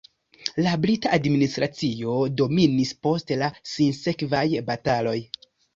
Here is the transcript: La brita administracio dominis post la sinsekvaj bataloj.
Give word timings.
La 0.67 0.71
brita 0.85 1.11
administracio 1.17 2.17
dominis 2.43 2.97
post 3.05 3.37
la 3.45 3.53
sinsekvaj 3.77 4.47
bataloj. 4.73 5.19